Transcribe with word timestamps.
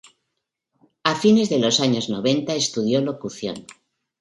A 1.03 1.13
fines 1.13 1.49
de 1.51 1.59
los 1.59 1.79
años 1.79 2.09
noventa 2.09 2.55
estudió 2.55 3.01
locución. 3.01 3.67